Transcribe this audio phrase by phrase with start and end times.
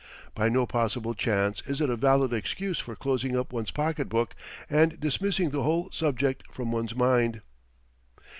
[0.33, 4.35] By no possible chance is it a valid excuse for closing up one's pocketbook
[4.67, 7.41] and dismissing the whole subject from one's mind.